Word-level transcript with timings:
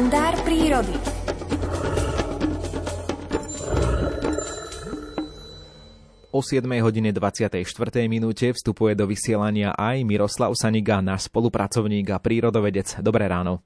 kalendár 0.00 0.32
prírody. 0.48 0.96
O 6.32 6.40
7 6.40 6.64
hodine 6.80 7.12
24. 7.12 7.60
minúte 8.08 8.48
vstupuje 8.48 8.96
do 8.96 9.04
vysielania 9.04 9.76
aj 9.76 10.00
Miroslav 10.08 10.56
Saniga, 10.56 11.04
náš 11.04 11.28
spolupracovník 11.28 12.08
a 12.08 12.16
prírodovedec. 12.16 12.96
Dobré 13.04 13.28
ráno. 13.28 13.60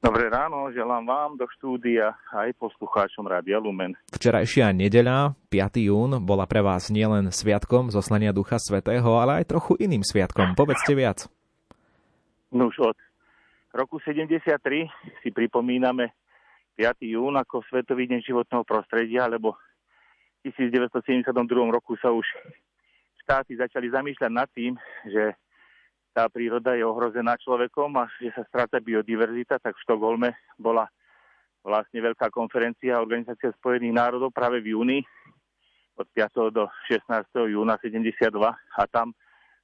Dobré 0.00 0.32
ráno, 0.32 0.72
želám 0.72 1.04
vám 1.04 1.30
do 1.36 1.44
štúdia 1.60 2.16
aj 2.32 2.56
poslucháčom 2.56 3.28
Rádia 3.28 3.60
Lumen. 3.60 3.92
Včerajšia 4.08 4.72
nedeľa, 4.72 5.36
5. 5.52 5.84
jún, 5.84 6.16
bola 6.24 6.48
pre 6.48 6.64
vás 6.64 6.88
nielen 6.88 7.28
sviatkom 7.28 7.92
zoslania 7.92 8.32
Ducha 8.32 8.56
Svetého, 8.56 9.20
ale 9.20 9.44
aj 9.44 9.52
trochu 9.52 9.76
iným 9.84 10.00
sviatkom. 10.00 10.56
Povedzte 10.56 10.96
viac. 10.96 11.28
No 12.48 12.72
už 12.72 12.88
od 12.88 12.96
roku 13.72 13.96
73 13.98 14.52
si 15.24 15.28
pripomíname 15.32 16.12
5. 16.76 17.04
jún 17.08 17.36
ako 17.40 17.64
Svetový 17.68 18.04
deň 18.08 18.20
životného 18.20 18.64
prostredia, 18.68 19.24
lebo 19.28 19.56
v 20.44 20.52
1972 20.52 21.32
roku 21.72 21.96
sa 21.96 22.12
už 22.12 22.24
štáty 23.24 23.56
začali 23.56 23.88
zamýšľať 23.88 24.32
nad 24.32 24.48
tým, 24.52 24.76
že 25.08 25.36
tá 26.12 26.28
príroda 26.28 26.76
je 26.76 26.84
ohrozená 26.84 27.40
človekom 27.40 27.96
a 27.96 28.04
že 28.20 28.32
sa 28.36 28.44
stráca 28.44 28.76
biodiverzita, 28.76 29.56
tak 29.56 29.72
v 29.72 29.84
Štokholme 29.88 30.30
bola 30.60 30.84
vlastne 31.64 32.04
veľká 32.04 32.28
konferencia 32.28 33.00
Organizácia 33.00 33.48
spojených 33.56 33.96
národov 33.96 34.34
práve 34.34 34.60
v 34.60 34.76
júni 34.76 35.00
od 35.96 36.04
5. 36.12 36.52
do 36.52 36.68
16. 36.90 37.08
júna 37.48 37.80
72 37.80 38.28
a 38.36 38.82
tam 38.90 39.16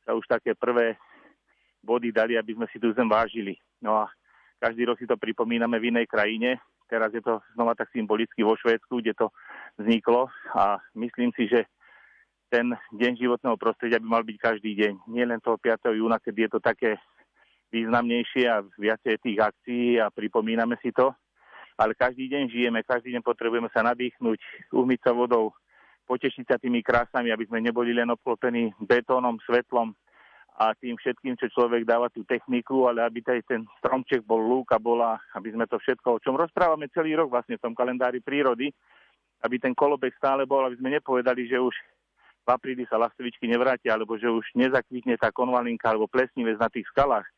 sa 0.06 0.16
už 0.16 0.24
také 0.24 0.56
prvé 0.56 0.96
body 1.84 2.08
dali, 2.08 2.40
aby 2.40 2.56
sme 2.56 2.66
si 2.72 2.80
tu 2.80 2.88
zem 2.96 3.08
vážili. 3.08 3.58
No 3.82 4.04
a 4.04 4.10
každý 4.58 4.86
rok 4.86 4.98
si 4.98 5.06
to 5.06 5.14
pripomíname 5.14 5.78
v 5.78 5.94
inej 5.94 6.06
krajine. 6.10 6.58
Teraz 6.88 7.12
je 7.12 7.20
to 7.20 7.38
znova 7.52 7.76
tak 7.76 7.92
symbolicky 7.92 8.40
vo 8.40 8.56
Švédsku, 8.56 9.04
kde 9.04 9.12
to 9.12 9.28
vzniklo 9.76 10.32
a 10.56 10.80
myslím 10.96 11.30
si, 11.36 11.44
že 11.46 11.68
ten 12.48 12.72
deň 12.96 13.12
životného 13.20 13.60
prostredia 13.60 14.00
by 14.00 14.08
mal 14.08 14.24
byť 14.24 14.36
každý 14.40 14.72
deň. 14.72 15.12
Nie 15.12 15.28
len 15.28 15.36
toho 15.44 15.60
5. 15.60 15.92
júna, 15.92 16.16
keď 16.16 16.34
je 16.34 16.48
to 16.48 16.60
také 16.64 16.90
významnejšie 17.68 18.48
a 18.48 18.64
viacej 18.80 19.20
tých 19.20 19.38
akcií 19.38 20.00
a 20.00 20.08
pripomíname 20.08 20.80
si 20.80 20.88
to, 20.88 21.12
ale 21.76 21.92
každý 21.92 22.32
deň 22.32 22.48
žijeme, 22.48 22.80
každý 22.80 23.12
deň 23.12 23.22
potrebujeme 23.22 23.68
sa 23.68 23.84
nadýchnuť, 23.84 24.72
umyť 24.72 25.00
sa 25.04 25.12
vodou, 25.12 25.52
potešiť 26.08 26.44
sa 26.48 26.56
tými 26.56 26.80
krásami, 26.80 27.28
aby 27.28 27.44
sme 27.44 27.60
neboli 27.60 27.92
len 27.92 28.08
obklopení 28.08 28.72
betónom, 28.80 29.36
svetlom, 29.44 29.92
a 30.58 30.74
tým 30.74 30.98
všetkým, 30.98 31.38
čo 31.38 31.46
človek 31.54 31.86
dáva 31.86 32.10
tú 32.10 32.26
techniku, 32.26 32.90
ale 32.90 33.06
aby 33.06 33.22
aj 33.22 33.46
ten 33.46 33.62
stromček 33.78 34.26
bol 34.26 34.42
lúka, 34.42 34.74
bola, 34.82 35.14
aby 35.38 35.54
sme 35.54 35.70
to 35.70 35.78
všetko, 35.78 36.18
o 36.18 36.22
čom 36.22 36.34
rozprávame 36.34 36.90
celý 36.90 37.14
rok 37.14 37.30
vlastne 37.30 37.54
v 37.54 37.62
tom 37.62 37.78
kalendári 37.78 38.18
prírody, 38.18 38.74
aby 39.46 39.62
ten 39.62 39.70
kolobek 39.70 40.18
stále 40.18 40.42
bol, 40.50 40.66
aby 40.66 40.74
sme 40.74 40.98
nepovedali, 40.98 41.46
že 41.46 41.62
už 41.62 41.74
v 42.42 42.48
apríli 42.50 42.82
sa 42.90 42.98
lastovičky 42.98 43.46
nevrátia, 43.46 43.94
alebo 43.94 44.18
že 44.18 44.26
už 44.26 44.42
nezakvitne 44.58 45.14
tá 45.14 45.30
konvalinka 45.30 45.94
alebo 45.94 46.10
plesnivec 46.10 46.58
na 46.58 46.66
tých 46.66 46.90
skalách. 46.90 47.30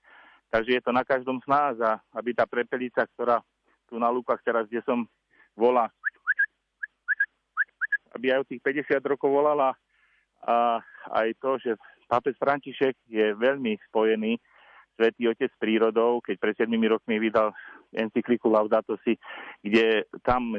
Takže 0.48 0.80
je 0.80 0.82
to 0.82 0.90
na 0.96 1.04
každom 1.04 1.44
z 1.44 1.46
nás 1.50 1.76
a 1.76 2.00
aby 2.16 2.32
tá 2.32 2.48
prepelica, 2.48 3.04
ktorá 3.04 3.44
tu 3.84 4.00
na 4.00 4.08
lúkach 4.08 4.40
teraz, 4.40 4.64
kde 4.64 4.80
som 4.88 5.04
volá, 5.52 5.92
aby 8.16 8.32
aj 8.32 8.38
o 8.42 8.48
tých 8.48 8.64
50 8.64 8.96
rokov 9.04 9.28
volala 9.28 9.76
a 10.40 10.80
aj 11.20 11.28
to, 11.36 11.60
že 11.60 11.76
pápež 12.10 12.34
František 12.42 12.98
je 13.06 13.38
veľmi 13.38 13.78
spojený 13.86 14.34
Svetý 14.98 15.30
Otec 15.30 15.48
s 15.48 15.56
prírodou, 15.62 16.18
keď 16.20 16.36
pred 16.36 16.54
7 16.58 16.68
rokmi 16.90 17.16
vydal 17.22 17.54
encykliku 17.94 18.50
Laudato 18.50 18.98
Si, 19.06 19.16
kde 19.62 20.04
tam 20.26 20.58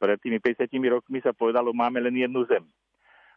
pred 0.00 0.18
tými 0.18 0.40
50 0.40 0.66
rokmi 0.90 1.20
sa 1.20 1.36
povedalo, 1.36 1.70
máme 1.76 2.00
len 2.00 2.16
jednu 2.16 2.42
zem. 2.48 2.64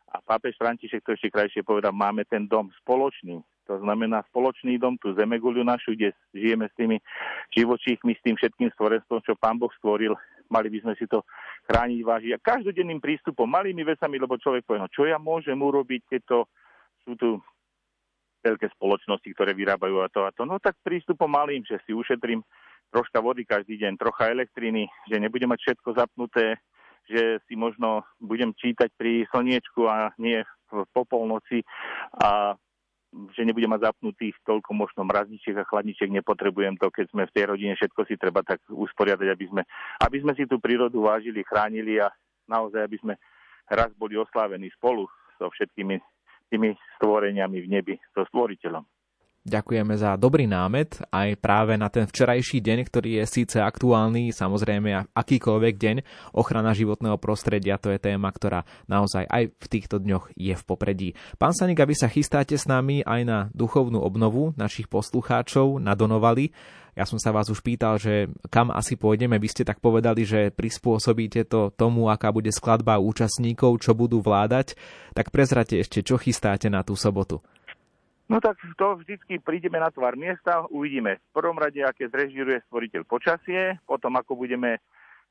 A 0.10 0.26
pápež 0.26 0.58
František 0.58 1.06
to 1.06 1.14
ešte 1.14 1.30
krajšie 1.30 1.62
povedal, 1.62 1.94
máme 1.94 2.26
ten 2.26 2.50
dom 2.50 2.74
spoločný. 2.82 3.46
To 3.70 3.78
znamená 3.78 4.26
spoločný 4.34 4.82
dom, 4.82 4.98
tú 4.98 5.14
zemeguľu 5.14 5.62
našu, 5.62 5.94
kde 5.94 6.18
žijeme 6.34 6.66
s 6.66 6.74
tými 6.74 6.98
živočíchmi, 7.54 8.18
s 8.18 8.24
tým 8.26 8.34
všetkým 8.34 8.74
stvorenstvom, 8.74 9.22
čo 9.22 9.38
pán 9.38 9.62
Boh 9.62 9.70
stvoril. 9.78 10.18
Mali 10.50 10.74
by 10.74 10.82
sme 10.82 10.94
si 10.98 11.06
to 11.06 11.22
chrániť, 11.70 12.02
vážiť. 12.02 12.32
A 12.34 12.42
každodenným 12.42 12.98
prístupom, 12.98 13.46
malými 13.46 13.86
vecami, 13.86 14.18
lebo 14.18 14.42
človek 14.42 14.66
povie, 14.66 14.82
no 14.82 14.90
čo 14.90 15.06
ja 15.06 15.22
môžem 15.22 15.62
urobiť, 15.62 16.10
keď 16.10 16.22
to 16.26 16.40
sú 17.10 17.18
tu 17.18 17.30
veľké 18.46 18.70
spoločnosti, 18.78 19.26
ktoré 19.34 19.58
vyrábajú 19.58 20.06
a 20.06 20.12
to 20.14 20.22
a 20.24 20.32
to. 20.32 20.46
No 20.46 20.62
tak 20.62 20.78
prístupom 20.86 21.28
malým, 21.28 21.66
že 21.66 21.82
si 21.84 21.92
ušetrím 21.92 22.46
troška 22.94 23.20
vody 23.20 23.44
každý 23.44 23.82
deň, 23.82 23.98
trocha 23.98 24.30
elektriny, 24.30 24.86
že 25.10 25.18
nebudem 25.18 25.50
mať 25.50 25.60
všetko 25.66 25.90
zapnuté, 25.98 26.62
že 27.10 27.42
si 27.50 27.58
možno 27.58 28.06
budem 28.22 28.54
čítať 28.54 28.94
pri 28.94 29.26
slniečku 29.34 29.90
a 29.90 30.14
nie 30.22 30.46
po 30.70 31.04
polnoci 31.04 31.66
a 32.22 32.54
že 33.34 33.42
nebudem 33.42 33.74
mať 33.74 33.90
zapnutých 33.90 34.38
toľko 34.46 34.70
možno 34.78 35.02
mrazničiek 35.02 35.58
a 35.58 35.66
chladničiek, 35.66 36.14
nepotrebujem 36.14 36.78
to, 36.78 36.94
keď 36.94 37.10
sme 37.10 37.26
v 37.26 37.34
tej 37.34 37.46
rodine, 37.50 37.74
všetko 37.74 38.06
si 38.06 38.22
treba 38.22 38.46
tak 38.46 38.62
usporiadať, 38.70 39.28
aby 39.34 39.46
sme, 39.50 39.62
aby 40.06 40.18
sme 40.22 40.38
si 40.38 40.46
tú 40.46 40.62
prírodu 40.62 41.02
vážili, 41.02 41.42
chránili 41.42 41.98
a 41.98 42.14
naozaj, 42.46 42.86
aby 42.86 42.98
sme 43.02 43.14
raz 43.66 43.90
boli 43.98 44.14
oslávení 44.14 44.70
spolu 44.78 45.10
so 45.42 45.50
všetkými 45.50 45.98
tými 46.50 46.74
stvoreniami 46.98 47.58
v 47.64 47.68
nebi, 47.70 47.96
so 48.14 48.26
stvoriteľom. 48.30 48.99
Ďakujeme 49.48 49.96
za 49.96 50.20
dobrý 50.20 50.52
námet 50.52 51.00
aj 51.16 51.40
práve 51.40 51.80
na 51.80 51.88
ten 51.88 52.04
včerajší 52.04 52.60
deň, 52.60 52.80
ktorý 52.84 53.24
je 53.24 53.26
síce 53.26 53.58
aktuálny, 53.64 54.36
samozrejme 54.36 55.16
akýkoľvek 55.16 55.76
deň. 55.80 55.96
Ochrana 56.36 56.76
životného 56.76 57.16
prostredia 57.16 57.80
to 57.80 57.88
je 57.88 58.04
téma, 58.04 58.36
ktorá 58.36 58.68
naozaj 58.92 59.24
aj 59.32 59.56
v 59.56 59.68
týchto 59.72 60.04
dňoch 60.04 60.36
je 60.36 60.52
v 60.52 60.64
popredí. 60.68 61.10
Pán 61.40 61.56
Sanik, 61.56 61.80
vy 61.80 61.96
sa 61.96 62.12
chystáte 62.12 62.60
s 62.60 62.68
nami 62.68 63.00
aj 63.08 63.22
na 63.24 63.40
duchovnú 63.56 64.04
obnovu 64.04 64.52
našich 64.60 64.92
poslucháčov 64.92 65.80
na 65.80 65.96
Donovali. 65.96 66.52
Ja 67.00 67.08
som 67.08 67.16
sa 67.16 67.32
vás 67.32 67.48
už 67.48 67.64
pýtal, 67.64 67.96
že 67.96 68.28
kam 68.52 68.76
asi 68.76 69.00
pôjdeme. 69.00 69.40
Vy 69.40 69.56
ste 69.56 69.64
tak 69.64 69.80
povedali, 69.80 70.28
že 70.28 70.52
prispôsobíte 70.52 71.48
to 71.48 71.72
tomu, 71.72 72.12
aká 72.12 72.28
bude 72.36 72.52
skladba 72.52 73.00
účastníkov, 73.00 73.80
čo 73.80 73.96
budú 73.96 74.20
vládať. 74.20 74.76
Tak 75.16 75.32
prezrate 75.32 75.80
ešte, 75.80 76.04
čo 76.04 76.20
chystáte 76.20 76.68
na 76.68 76.84
tú 76.84 77.00
sobotu. 77.00 77.40
No 78.30 78.38
tak 78.38 78.62
to 78.78 79.02
vždycky 79.02 79.42
prídeme 79.42 79.82
na 79.82 79.90
tvar 79.90 80.14
miesta, 80.14 80.62
uvidíme 80.70 81.18
v 81.18 81.34
prvom 81.34 81.58
rade, 81.58 81.82
aké 81.82 82.06
zrežiruje 82.14 82.62
stvoriteľ 82.70 83.02
počasie, 83.10 83.82
potom 83.90 84.14
ako 84.22 84.38
budeme 84.38 84.78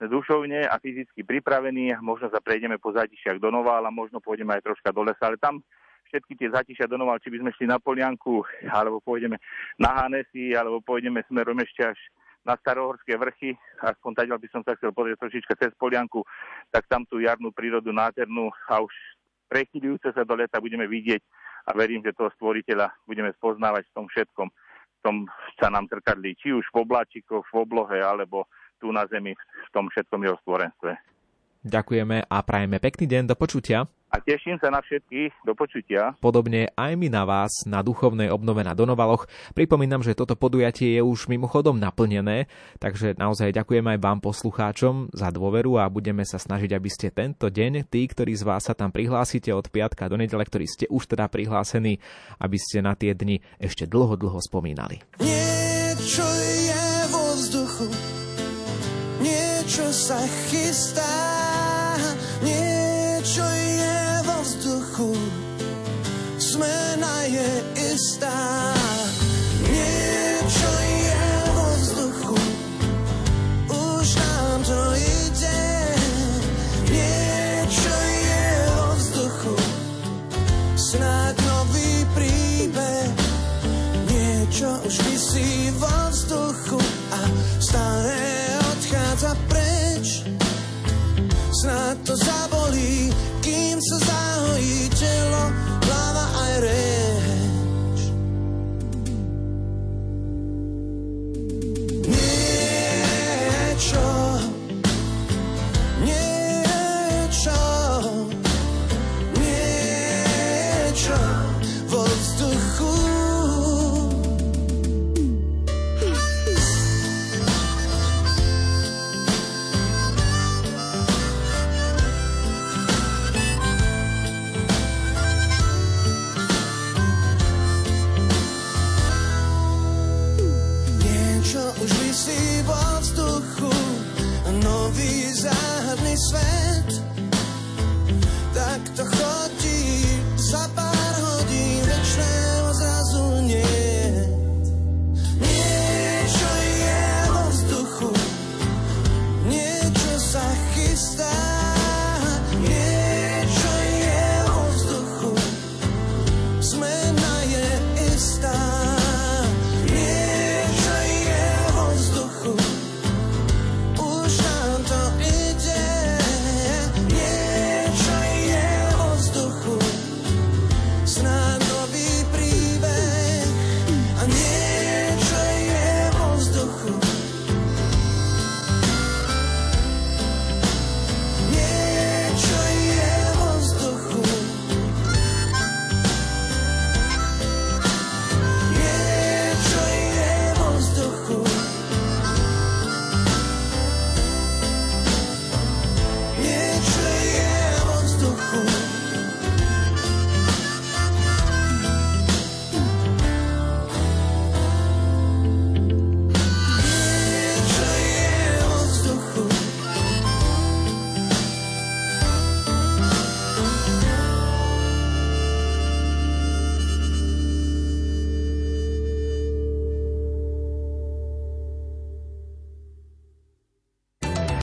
dušovne 0.03 0.67
a 0.67 0.75
fyzicky 0.83 1.23
pripravení, 1.23 1.95
možno 2.03 2.27
sa 2.27 2.43
prejdeme 2.43 2.75
po 2.83 2.91
zátišiach 2.91 3.39
do 3.39 3.55
Novála, 3.55 3.95
možno 3.95 4.19
pôjdeme 4.19 4.59
aj 4.59 4.67
troška 4.67 4.91
do 4.91 5.07
lesa, 5.07 5.31
ale 5.31 5.39
tam 5.39 5.63
všetky 6.11 6.35
tie 6.35 6.51
zatišia 6.51 6.91
do 6.91 6.99
Novála, 6.99 7.23
či 7.23 7.31
by 7.31 7.39
sme 7.39 7.55
šli 7.55 7.71
na 7.71 7.79
Polianku, 7.79 8.43
alebo 8.67 8.99
pôjdeme 8.99 9.39
na 9.79 9.95
Hanesy, 9.95 10.59
alebo 10.59 10.83
pôjdeme 10.83 11.23
smerom 11.31 11.59
ešte 11.63 11.95
až 11.95 11.99
na 12.43 12.59
starohorské 12.59 13.15
vrchy, 13.15 13.55
aspoň 13.79 14.11
tak 14.15 14.27
by 14.27 14.49
som 14.51 14.63
sa 14.67 14.75
chcel 14.75 14.91
pozrieť 14.91 15.23
trošička 15.23 15.55
cez 15.55 15.71
Polianku, 15.79 16.27
tak 16.75 16.91
tam 16.91 17.07
tú 17.07 17.23
jarnú 17.23 17.55
prírodu 17.55 17.95
nádhernú 17.95 18.51
a 18.67 18.83
už 18.83 18.95
prechylujúce 19.47 20.11
sa 20.11 20.27
do 20.27 20.35
leta 20.35 20.59
budeme 20.59 20.91
vidieť 20.91 21.23
a 21.67 21.71
verím, 21.75 22.05
že 22.05 22.15
toho 22.15 22.31
stvoriteľa 22.39 22.93
budeme 23.09 23.33
spoznávať 23.35 23.89
v 23.89 23.95
tom 23.95 24.07
všetkom, 24.07 24.49
v 24.49 25.01
tom 25.03 25.17
sa 25.59 25.71
nám 25.71 25.87
trkadlí, 25.91 26.35
či 26.39 26.55
už 26.55 26.67
v 26.75 26.87
obláčikoch, 26.87 27.47
v 27.51 27.55
oblohe, 27.59 27.99
alebo 27.99 28.47
tu 28.79 28.91
na 28.95 29.07
zemi, 29.11 29.35
v 29.35 29.71
tom 29.75 29.91
všetkom 29.91 30.23
jeho 30.23 30.37
stvorenstve. 30.47 30.95
Ďakujeme 31.67 32.31
a 32.31 32.37
prajeme 32.47 32.79
pekný 32.79 33.11
deň, 33.11 33.23
do 33.31 33.37
počutia. 33.39 33.91
A 34.09 34.25
teším 34.25 34.57
sa 34.57 34.73
na 34.73 34.81
všetkých, 34.81 35.45
do 35.45 35.53
počutia. 35.53 36.17
Podobne 36.25 36.73
aj 36.73 36.97
my 36.97 37.13
na 37.13 37.29
vás 37.29 37.69
na 37.69 37.85
duchovnej 37.85 38.33
obnove 38.33 38.65
na 38.65 38.73
Donovaloch. 38.73 39.29
Pripomínam, 39.53 40.01
že 40.01 40.17
toto 40.17 40.33
podujatie 40.33 40.97
je 40.97 41.03
už 41.05 41.29
mimochodom 41.29 41.77
naplnené, 41.77 42.49
takže 42.81 43.21
naozaj 43.21 43.53
ďakujem 43.53 43.85
aj 43.85 43.99
vám 44.01 44.19
poslucháčom 44.25 45.13
za 45.13 45.29
dôveru 45.29 45.77
a 45.77 45.93
budeme 45.93 46.25
sa 46.25 46.41
snažiť, 46.41 46.73
aby 46.73 46.89
ste 46.89 47.13
tento 47.13 47.53
deň, 47.53 47.85
tí, 47.85 48.09
ktorí 48.09 48.33
z 48.33 48.49
vás 48.49 48.65
sa 48.65 48.73
tam 48.73 48.89
prihlásite 48.89 49.53
od 49.53 49.69
piatka 49.69 50.09
do 50.09 50.17
nedele, 50.17 50.41
ktorí 50.41 50.65
ste 50.65 50.89
už 50.89 51.13
teda 51.13 51.29
prihlásení, 51.29 52.01
aby 52.41 52.57
ste 52.57 52.81
na 52.81 52.97
tie 52.97 53.13
dni 53.13 53.45
ešte 53.61 53.85
dlho, 53.85 54.17
dlho 54.17 54.41
spomínali. 54.41 55.05
Niečo 55.21 56.25
je 56.25 56.89
vo 57.13 57.25
vzduchu, 57.37 57.87
niečo 59.21 59.85
sa 59.93 60.17
chystá, 60.49 61.13
niečo 62.41 62.78
je 67.99 68.78